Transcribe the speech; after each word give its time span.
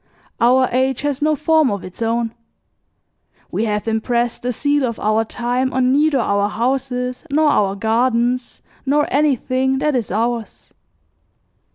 Our 0.39 0.67
age 0.71 1.01
has 1.03 1.21
no 1.21 1.35
form 1.35 1.69
of 1.69 1.83
its 1.83 2.01
own. 2.01 2.33
We 3.51 3.65
have 3.65 3.87
impressed 3.87 4.41
the 4.41 4.51
seal 4.51 4.83
of 4.83 4.99
our 4.99 5.23
time 5.23 5.71
on 5.73 5.91
neither 5.91 6.17
our 6.17 6.49
houses 6.49 7.23
nor 7.29 7.49
our 7.51 7.75
gardens 7.75 8.63
nor 8.83 9.05
anything 9.13 9.77
that 9.77 9.95
is 9.95 10.09
ours. 10.09 10.73